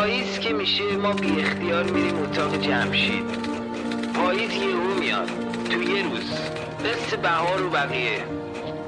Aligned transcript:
پاییز 0.00 0.38
که 0.38 0.52
میشه 0.52 0.96
ما 0.96 1.12
بی 1.12 1.40
اختیار 1.40 1.84
میریم 1.84 2.22
اتاق 2.22 2.56
جمشید. 2.60 3.24
پاییز 4.14 4.52
یهو 4.52 4.94
میاد. 5.00 5.30
تو 5.70 5.82
یه 5.82 6.02
روز. 6.02 6.32
مثل 6.84 7.16
بهار 7.16 7.66
و 7.66 7.70
بقیه. 7.70 8.24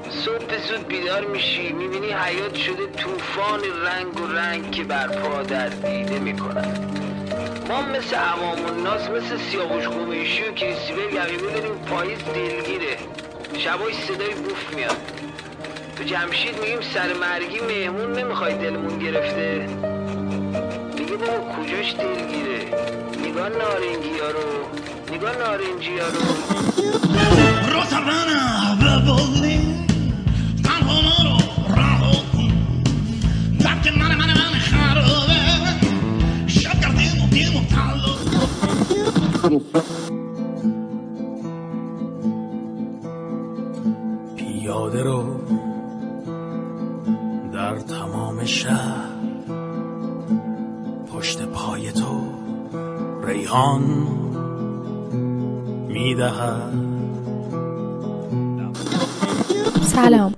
صبح 0.09 0.57
زود 0.67 0.87
بیدار 0.87 1.25
میشی 1.25 1.73
می‌بینی 1.73 2.11
حیات 2.11 2.55
شده 2.55 2.87
طوفان 2.97 3.59
رنگ 3.85 4.21
و 4.21 4.27
رنگ 4.27 4.71
که 4.71 4.83
برپا 4.83 5.43
در 5.43 5.67
دیده 5.69 6.19
می‌کنن. 6.19 6.77
ما 7.69 7.81
مثل 7.81 8.15
عوام 8.15 8.65
الناس 8.65 9.09
مثل 9.09 9.37
سیاوش 9.37 9.87
قمیشی 9.87 10.43
و 10.43 10.51
کریستیبل 10.51 11.13
یقیبه 11.13 11.51
داریم 11.53 11.75
پاییز 11.89 12.19
دلگیره. 12.19 12.97
شبای 13.57 13.93
صدای 13.93 14.33
بوف 14.33 14.75
میاد. 14.75 14.97
تو 15.97 16.03
جمشید 16.03 16.59
میگیم 16.61 16.81
سر 16.81 17.13
مرگی 17.13 17.59
مهمون 17.59 18.13
نمی‌خوای 18.13 18.53
دلمون 18.53 18.99
گرفته. 18.99 19.69
کجاش 21.73 21.93
دلگیره 21.93 22.59
نگاه 23.25 23.49
نارنجی 23.49 24.19
ها 24.19 24.29
رو 24.29 24.47
نگاه 25.15 25.37
نارنجی 25.37 25.99
ها 25.99 26.07
رو 26.07 26.21
رها 31.75 32.11
کن. 32.33 32.53
درک 33.59 33.97
من 33.97 34.15
من 34.15 34.27
من 34.27 34.59
خرابه. 34.59 35.39
شب 36.47 36.79
کردیم 36.81 37.23
و 37.23 37.27
دیم 37.29 37.55
و 37.55 37.59
پیاده 44.37 45.03
رو 45.03 45.39
در 47.53 47.79
تمام 47.79 48.45
شهر 48.45 49.02
ریحان 53.53 53.81
می‌دهد. 55.87 56.73
سلام. 59.81 60.33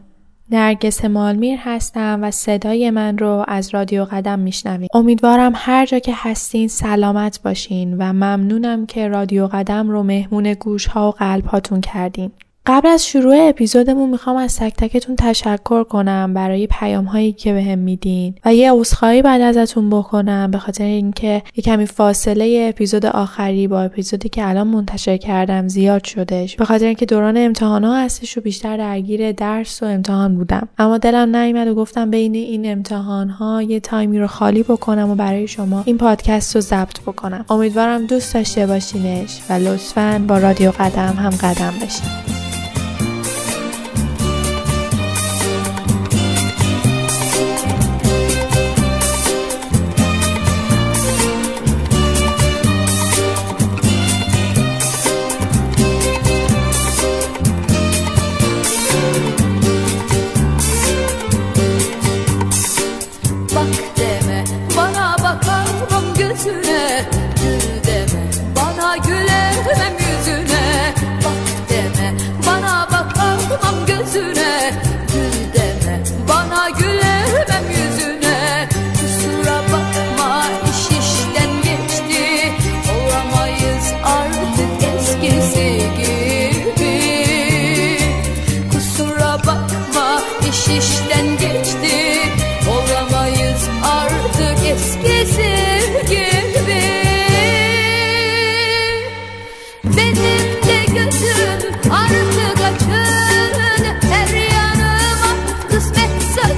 نرگس 0.52 1.06
مالمیر 1.06 1.60
هستم 1.64 2.20
و 2.24 2.32
صدای 2.32 2.90
من 2.90 3.18
رو 3.18 3.46
از 3.48 3.74
رادیو 3.74 4.06
قدم 4.06 4.40
میشنوید. 4.40 4.90
امیدوارم 4.94 5.52
هر 5.56 5.86
جا 5.86 6.00
که 6.00 6.14
هستین 6.16 6.68
سلامت 6.68 7.40
باشین 7.44 7.98
و 7.98 8.14
ممنونم 8.14 8.86
که 8.86 9.08
رادیو 9.08 9.48
قدم 9.48 9.90
رو 9.90 10.04
مهمون 10.04 10.54
گوش 10.54 10.88
ها 10.88 11.08
و 11.08 11.12
قلب 11.12 11.46
هاتون 11.46 11.82
کردین. 11.82 12.32
قبل 12.68 12.88
از 12.88 13.08
شروع 13.08 13.36
اپیزودمون 13.50 14.10
می‌خوام 14.10 14.38
از 14.38 14.58
تک 14.58 14.74
تکتون 14.78 15.16
تشکر 15.16 15.84
کنم 15.84 16.34
برای 16.34 16.68
پیام 16.68 17.06
هایی 17.06 17.34
که 17.34 17.54
بهم 17.54 17.66
به 17.66 17.76
میدین 17.76 18.36
و 18.46 18.54
یه 18.54 18.72
عذرخواهی 18.72 19.22
بعد 19.22 19.42
ازتون 19.42 19.90
بکنم 19.90 20.52
به 20.52 20.58
خاطر 20.58 20.84
اینکه 20.84 21.44
یه 21.56 21.64
کمی 21.64 21.86
فاصله 21.86 22.66
اپیزود 22.70 23.06
آخری 23.06 23.68
با 23.68 23.82
اپیزودی 23.82 24.30
که 24.30 24.50
الان 24.50 24.68
منتشر 24.68 25.18
کردم 25.18 25.68
زیاد 25.68 26.04
شدش 26.04 26.56
به 26.56 26.66
خاطر 26.66 26.86
اینکه 26.86 27.06
دوران 27.06 27.38
امتحان 27.38 27.84
ها 27.84 27.98
هستش 27.98 28.38
و 28.38 28.42
بیشتر 28.42 28.78
درگیر 28.78 29.32
درس 29.32 29.84
و 29.84 29.86
امتحان 29.86 30.36
بودم. 30.36 30.68
اما 30.78 30.98
دلم 30.98 31.36
نیومد 31.36 31.68
و 31.68 31.76
گفتم 31.76 32.12
بین 32.12 32.36
این 32.36 32.72
امتحان 32.72 33.30
ها 33.30 33.62
یه 33.62 33.80
تایمی 33.80 34.20
رو 34.20 34.28
خالی 34.28 34.64
بکنم 34.64 35.10
و 35.10 35.16
برای 35.16 35.48
شما 35.48 35.84
این 35.86 35.98
پادکست 35.98 36.56
رو 36.56 36.62
ضبط 36.62 37.00
بکنم. 37.02 37.46
امیدوارم 37.50 38.06
دوست 38.06 38.34
داشته 38.34 38.68
باشینش 38.68 39.42
و 39.50 39.54
لطفا 39.54 40.26
با 40.28 40.38
رادیو 40.38 40.72
قدم 40.72 41.16
هم 41.20 41.30
قدم 41.30 41.74
بشین. 41.82 42.35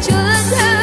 just 0.03 0.53
have 0.53 0.76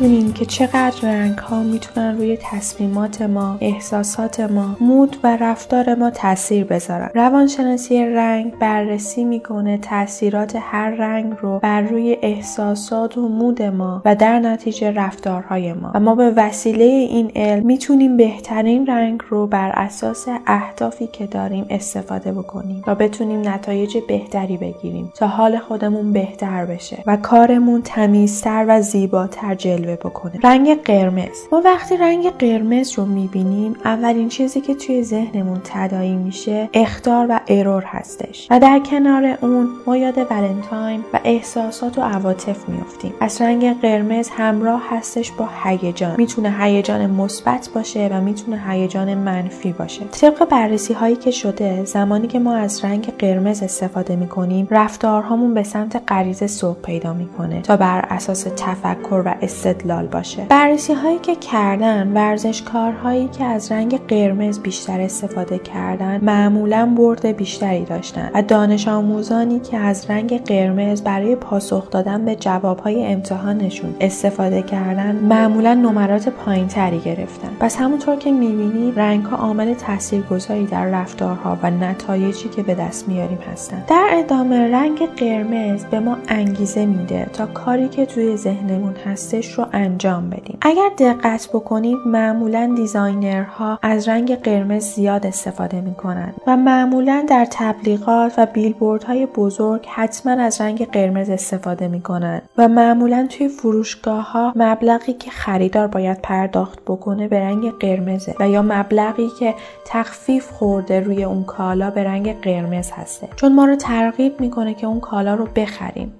می‌دونیم 0.00 0.32
که 0.32 0.46
چقدر 0.46 0.98
رنگ 1.02 1.38
ها 1.38 1.62
می‌تونن 1.62 2.16
روی 2.18 2.38
تصمیمات 2.42 3.22
ما، 3.22 3.58
احساسات 3.60 4.40
ما، 4.40 4.76
مود 4.80 5.16
و 5.22 5.36
رفتار 5.36 5.94
ما 5.94 6.10
تاثیر 6.10 6.64
بذارن. 6.64 7.10
روانشناسی 7.14 8.04
رنگ 8.04 8.58
بررسی 8.58 9.24
می‌کنه 9.24 9.78
تاثیرات 9.78 10.56
هر 10.60 10.90
رنگ 10.90 11.32
رو 11.40 11.58
بر 11.58 11.80
روی 11.80 12.16
احساسات 12.22 13.18
و 13.18 13.28
مود 13.28 13.62
ما 13.62 14.02
و 14.04 14.14
در 14.14 14.38
نتیجه 14.38 14.90
رفتارهای 14.90 15.72
ما. 15.72 15.92
و 15.94 16.00
ما 16.00 16.14
به 16.14 16.30
وسیله 16.36 16.84
این 16.84 17.32
علم 17.36 17.66
می‌تونیم 17.66 18.16
بهترین 18.16 18.86
رنگ 18.86 19.20
رو 19.28 19.46
بر 19.46 19.70
اساس 19.74 20.26
اهدافی 20.46 21.06
که 21.06 21.26
داریم 21.26 21.66
استفاده 21.70 22.32
بکنیم 22.32 22.82
و 22.86 22.94
بتونیم 22.94 23.48
نتایج 23.48 23.96
بهتری 24.08 24.56
بگیریم 24.56 25.12
تا 25.16 25.26
حال 25.26 25.58
خودمون 25.58 26.12
بهتر 26.12 26.64
بشه 26.66 27.02
و 27.06 27.16
کارمون 27.16 27.82
تمیزتر 27.82 28.64
و 28.68 28.80
زیباتر 28.80 29.54
جلوه 29.54 29.87
بکنه. 29.96 30.32
رنگ 30.42 30.82
قرمز. 30.82 31.38
ما 31.52 31.62
وقتی 31.64 31.96
رنگ 31.96 32.30
قرمز 32.30 32.98
رو 32.98 33.04
می‌بینیم 33.04 33.76
اولین 33.84 34.28
چیزی 34.28 34.60
که 34.60 34.74
توی 34.74 35.02
ذهنمون 35.02 35.60
تدایی 35.64 36.16
میشه 36.16 36.68
اختار 36.74 37.26
و 37.30 37.40
ارور 37.48 37.82
هستش. 37.86 38.46
و 38.50 38.60
در 38.60 38.78
کنار 38.78 39.38
اون 39.42 39.68
ما 39.86 39.96
یاد 39.96 40.18
ولنتاین 40.30 41.04
و 41.12 41.20
احساسات 41.24 41.98
و 41.98 42.02
عواطف 42.02 42.68
میافتیم. 42.68 43.12
از 43.20 43.40
رنگ 43.40 43.80
قرمز 43.80 44.28
همراه 44.28 44.82
هستش 44.90 45.32
با 45.32 45.48
هیجان. 45.64 46.14
می‌تونه 46.18 46.54
هیجان 46.60 47.10
مثبت 47.10 47.70
باشه 47.74 48.08
و 48.12 48.20
می‌تونه 48.20 48.62
هیجان 48.68 49.14
منفی 49.14 49.72
باشه. 49.72 50.04
طبق 50.04 50.48
بررسی 50.48 50.94
هایی 50.94 51.16
که 51.16 51.30
شده 51.30 51.84
زمانی 51.84 52.26
که 52.26 52.38
ما 52.38 52.54
از 52.54 52.84
رنگ 52.84 53.12
قرمز 53.18 53.62
استفاده 53.62 54.16
می‌کنیم 54.16 54.68
رفتارهامون 54.70 55.54
به 55.54 55.62
سمت 55.62 56.02
غریزه 56.08 56.46
سوق 56.46 56.76
پیدا 56.82 57.12
می‌کنه 57.12 57.60
تا 57.62 57.76
بر 57.76 58.06
اساس 58.10 58.46
تفکر 58.56 59.22
و 59.24 59.34
استدلال 59.78 60.06
باشه. 60.06 60.46
بررسی 60.48 60.92
هایی 60.92 61.18
که 61.18 61.36
کردن 61.36 62.12
ورزشکارهایی 62.14 63.28
که 63.28 63.44
از 63.44 63.72
رنگ 63.72 64.06
قرمز 64.06 64.58
بیشتر 64.58 65.00
استفاده 65.00 65.58
کردن 65.58 66.20
معمولا 66.22 66.86
برد 66.96 67.26
بیشتری 67.26 67.84
داشتن 67.84 68.30
و 68.34 68.42
دانش 68.42 68.88
آموزانی 68.88 69.60
که 69.60 69.76
از 69.76 70.10
رنگ 70.10 70.44
قرمز 70.44 71.02
برای 71.02 71.36
پاسخ 71.36 71.90
دادن 71.90 72.24
به 72.24 72.36
جوابهای 72.36 73.06
امتحانشون 73.06 73.94
استفاده 74.00 74.62
کردن 74.62 75.16
معمولا 75.16 75.74
نمرات 75.74 76.28
پایینتری 76.28 76.98
گرفتن. 76.98 77.50
پس 77.60 77.76
همونطور 77.76 78.16
که 78.16 78.32
می‌بینی 78.32 78.92
رنگ 78.92 79.24
ها 79.24 79.36
عامل 79.36 79.74
تاثیرگذاری 79.74 80.66
در 80.66 80.86
رفتارها 80.86 81.58
و 81.62 81.70
نتایجی 81.70 82.48
که 82.48 82.62
به 82.62 82.74
دست 82.74 83.08
میاریم 83.08 83.38
هستن. 83.52 83.84
در 83.88 84.08
ادامه 84.12 84.70
رنگ 84.72 84.98
قرمز 85.16 85.84
به 85.84 86.00
ما 86.00 86.16
انگیزه 86.28 86.86
میده 86.86 87.26
تا 87.32 87.46
کاری 87.46 87.88
که 87.88 88.06
توی 88.06 88.36
ذهنمون 88.36 88.94
هستش 89.06 89.52
رو 89.52 89.66
انجام 89.72 90.30
بدیم. 90.30 90.58
اگر 90.60 90.88
دقت 90.98 91.48
بکنید 91.48 91.98
معمولا 92.06 92.72
دیزاینرها 92.76 93.78
از 93.82 94.08
رنگ 94.08 94.34
قرمز 94.34 94.84
زیاد 94.84 95.26
استفاده 95.26 95.80
می‌کنن 95.80 96.34
و 96.46 96.56
معمولا 96.56 97.24
در 97.28 97.46
تبلیغات 97.50 98.34
و 98.38 98.46
بیلبوردهای 98.46 99.26
بزرگ 99.26 99.86
حتما 99.88 100.32
از 100.32 100.60
رنگ 100.60 100.90
قرمز 100.90 101.30
استفاده 101.30 101.88
می‌کنن 101.88 102.42
و 102.58 102.68
معمولا 102.68 103.26
توی 103.30 103.48
فروشگاه 103.48 104.32
ها 104.32 104.52
مبلغی 104.56 105.12
که 105.12 105.30
خریدار 105.30 105.86
باید 105.86 106.22
پرداخت 106.22 106.78
بکنه 106.86 107.28
به 107.28 107.40
رنگ 107.40 107.70
قرمزه 107.70 108.34
و 108.40 108.48
یا 108.48 108.62
مبلغی 108.62 109.28
که 109.38 109.54
تخفیف 109.86 110.50
خورده 110.50 111.00
روی 111.00 111.24
اون 111.24 111.44
کالا 111.44 111.90
به 111.90 112.04
رنگ 112.04 112.40
قرمز 112.40 112.90
هسته. 112.90 113.28
چون 113.36 113.54
ما 113.54 113.64
رو 113.64 113.76
ترغیب 113.76 114.40
می‌کنه 114.40 114.74
که 114.74 114.86
اون 114.86 115.00
کالا 115.00 115.34
رو 115.34 115.48
بخریم. 115.56 116.12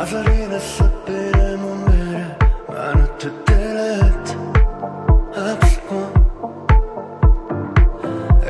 نظری 0.00 0.46
نسبت 0.46 0.90
برمون 1.06 1.84
بره 1.84 2.36
منو 2.68 3.06
تو 3.18 3.28
دلت 3.46 4.36
حبس 5.36 5.78
کن 5.78 6.12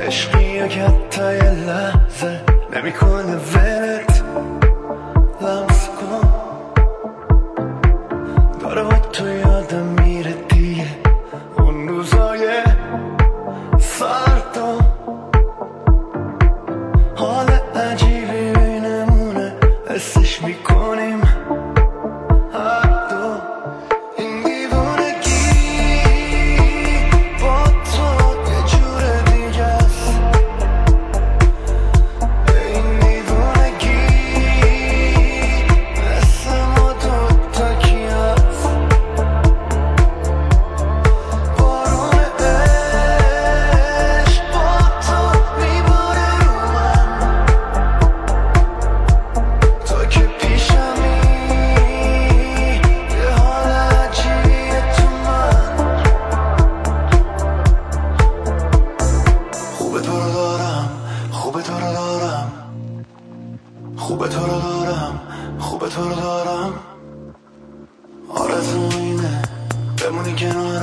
عشقی 0.06 0.68
که 0.68 0.80
حتی 0.82 1.34
یه 1.34 1.50
لحظه 1.50 2.40
نمی‌کنه 2.76 3.36
ولت 3.36 4.22
لمس 5.40 5.88
کن 5.88 6.28
داره 8.60 8.82
با 8.82 8.96
تو 9.12 9.26
یادم 9.26 9.99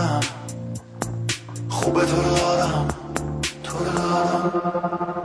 کنارم 0.08 0.22
خوبه 1.70 2.06
تو 2.06 2.16
رو 2.16 2.36
دارم 2.38 2.88
تو 3.64 3.78
رو 3.78 3.86
دارم. 3.86 5.17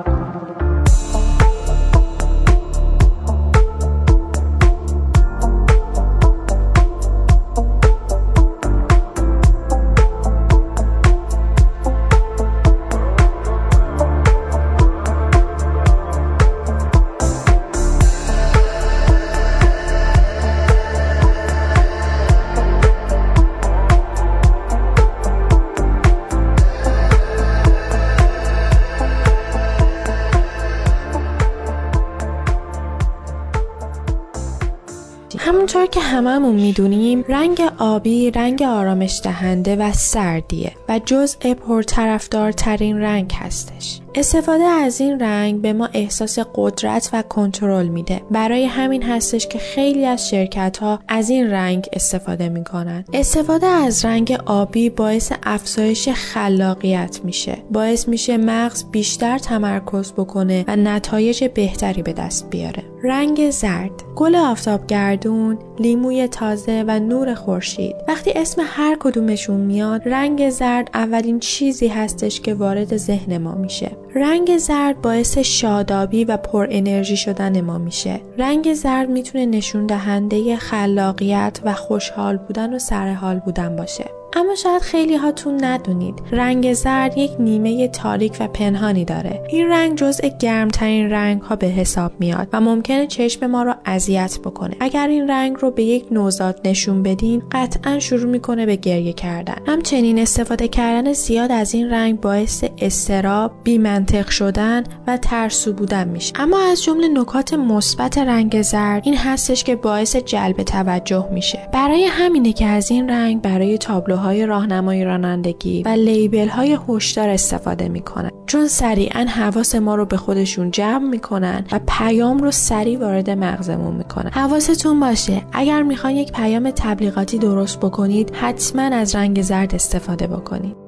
همونطور 35.53 35.87
که 35.87 36.01
هممون 36.01 36.55
می‌دونیم 36.55 37.25
رنگ 37.29 37.63
آبی 37.79 38.31
رنگ 38.31 38.63
آرامش 38.63 39.21
دهنده 39.25 39.77
و 39.77 39.93
سردیه 39.93 40.73
و 40.89 41.01
جزء 41.07 41.55
پرطرفدارترین 41.55 42.99
رنگ 42.99 43.33
هستش. 43.35 44.02
استفاده 44.15 44.65
از 44.65 45.01
این 45.01 45.21
رنگ 45.21 45.61
به 45.61 45.73
ما 45.73 45.89
احساس 45.93 46.39
قدرت 46.55 47.11
و 47.13 47.23
کنترل 47.23 47.89
میده. 47.89 48.21
برای 48.31 48.65
همین 48.65 49.03
هستش 49.03 49.47
که 49.47 49.59
خیلی 49.59 50.07
از 50.07 50.29
شرکت 50.29 50.79
ها 50.79 50.99
از 51.09 51.31
این 51.31 51.51
رنگ 51.51 51.89
استفاده 51.93 52.49
می‌کنن. 52.49 53.05
استفاده 53.13 53.67
از 53.67 54.05
رنگ 54.05 54.39
آبی 54.47 54.91
باعث 54.91 55.33
افزایش 55.43 56.09
خلاقیت 56.09 57.21
میشه. 57.25 57.59
باعث 57.71 58.09
میشه 58.09 58.37
مغز 58.37 58.85
بیشتر 58.91 59.39
تمرکز 59.39 60.13
بکنه 60.13 60.65
و 60.69 60.77
نتایج 60.77 61.45
بهتری 61.45 62.03
به 62.03 62.13
دست 62.13 62.51
بیاره. 62.51 62.85
رنگ 63.05 63.51
زرد، 63.51 63.91
گل 64.17 64.37
آفتابگردون، 64.37 65.59
لیموی 65.79 66.29
تازه 66.29 66.85
و 66.87 66.99
نور 66.99 67.35
خورشید. 67.35 67.97
وقتی 68.09 68.33
اسم 68.37 68.63
هر 68.67 68.97
کدومشون 69.01 69.61
میاد، 69.61 70.09
رنگ 70.09 70.51
زرد 70.51 70.91
اولین 70.95 71.41
چیزی 71.41 71.89
هستش 71.89 72.41
که 72.41 72.55
وارد 72.55 72.97
ذهن 72.97 73.39
ما 73.39 73.55
میشه. 73.55 73.91
رنگ 74.15 74.59
زرد 74.59 75.01
باعث 75.03 75.39
شادابی 75.39 76.25
و 76.25 76.37
پر 76.37 76.67
انرژی 76.71 77.17
شدن 77.17 77.61
ما 77.61 77.79
میشه. 77.79 78.21
رنگ 78.39 78.75
زرد 78.75 79.11
می‌تونه 79.11 79.47
نشون 79.47 79.87
دهنده 79.87 80.57
خلاقیت 80.57 81.61
و 81.65 81.73
خوشحال 81.73 82.37
بودن 82.37 82.75
و 82.75 82.79
سرحال 82.79 83.39
بودن 83.39 83.77
باشه. 83.77 84.22
اما 84.37 84.55
شاید 84.55 84.83
خیلی 84.83 85.17
هاتون 85.17 85.65
ندونید. 85.65 86.15
رنگ 86.31 86.73
زرد 86.73 87.19
یک 87.19 87.31
نیمه 87.39 87.89
تاریک 87.89 88.37
و 88.41 88.49
پنهانی 88.49 89.05
داره. 89.05 89.47
این 89.49 89.69
رنگ 89.69 89.99
جزء 89.99 90.29
گرمترین 90.41 91.11
رنگ 91.11 91.43
ها 91.43 91.57
به 91.57 91.67
حساب 91.67 92.13
میاد 92.19 92.49
و 92.53 92.61
ممکنه 92.61 93.07
چشم 93.07 93.47
ما 93.47 93.63
رو 93.63 93.75
اذیت 93.87 94.39
بکنه. 94.45 94.77
اگر 94.81 95.09
این 95.09 95.31
رنگ 95.31 95.57
رو 95.61 95.71
به 95.71 95.83
یک 95.83 96.07
نوزاد 96.11 96.61
نشون 96.65 97.03
بدین 97.03 97.43
قطعا 97.53 97.99
شروع 97.99 98.31
می‌کنه 98.31 98.67
به 98.67 98.77
گریه 98.77 99.13
کردن. 99.13 99.57
همچنین 99.67 100.19
استفاده 100.19 100.69
کردن 100.69 101.13
زیاد 101.13 101.53
از 101.53 101.75
این 101.75 101.91
رنگ 101.91 102.21
باعث 102.21 102.65
استراب 102.79 103.53
بیمنطق 103.65 104.29
شدن 104.29 104.85
و 105.07 105.17
ترسو 105.17 105.73
بودن 105.73 106.09
میشه. 106.09 106.33
اما 106.37 106.59
از 106.73 106.83
جمله 106.83 107.09
نکات 107.09 107.55
مثبت 107.55 108.19
رنگ 108.19 108.63
زرد 108.63 109.03
این 109.05 109.17
هستش 109.17 109.65
که 109.65 109.77
باعث 109.77 110.17
جلب 110.17 110.63
توجه 110.63 111.29
میشه. 111.33 111.69
برای 111.73 112.05
همینه 112.05 112.53
که 112.53 112.67
از 112.67 112.91
این 112.91 113.09
رنگ 113.11 113.43
برای 113.43 113.79
تابلو 113.79 114.22
های 114.23 114.47
راهنمای 114.47 115.05
رانندگی 115.05 115.83
و 115.83 115.89
لیبل 115.89 116.49
های 116.49 116.79
هشدار 116.89 117.29
استفاده 117.29 117.89
می‌کنن. 117.89 118.31
چون 118.47 118.69
سریعا 118.69 119.25
حواس 119.25 119.75
ما 119.75 119.95
رو 119.95 120.05
به 120.07 120.17
خودشون 120.17 120.71
جمع 120.71 121.09
می‌کنن 121.09 121.65
و 121.73 121.81
پیام 121.89 122.39
رو 122.39 122.51
سریع 122.51 122.99
وارد 122.99 123.31
مغزمون 123.31 123.95
می‌کنن. 123.95 124.31
حواستون 124.31 125.01
باشه 125.01 125.43
اگر 125.53 125.83
می‌خواین 125.83 126.17
یک 126.17 126.33
پیام 126.33 126.71
تبلیغاتی 126.71 127.39
درست 127.39 127.81
بکنید 127.81 128.35
حتما 128.35 128.83
از 128.83 129.15
رنگ 129.15 129.43
زرد 129.43 129.75
استفاده 129.75 130.27
بکنید. 130.27 130.82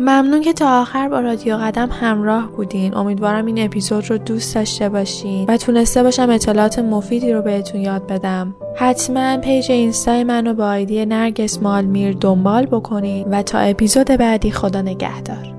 ممنون 0.00 0.40
که 0.40 0.52
تا 0.52 0.80
آخر 0.80 1.08
با 1.08 1.20
رادیو 1.20 1.56
قدم 1.56 1.88
همراه 1.92 2.52
بودین. 2.52 2.94
امیدوارم 2.94 3.46
این 3.46 3.64
اپیزود 3.64 4.10
رو 4.10 4.18
دوست 4.18 4.54
داشته 4.54 4.88
باشین 4.88 5.44
و 5.48 5.56
تونسته 5.56 6.02
باشم 6.02 6.30
اطلاعات 6.30 6.78
مفیدی 6.78 7.32
رو 7.32 7.42
بهتون 7.42 7.80
یاد 7.80 8.06
بدم. 8.06 8.54
حتما 8.76 9.36
پیج 9.36 9.72
اینستای 9.72 10.24
منو 10.24 10.54
با 10.54 10.66
آیدی 10.66 11.06
نرگس 11.06 11.62
مالمیر 11.62 12.16
دنبال 12.20 12.66
بکنید 12.66 13.26
و 13.30 13.42
تا 13.42 13.58
اپیزود 13.58 14.06
بعدی 14.06 14.50
خدا 14.50 14.82
نگهدار. 14.82 15.53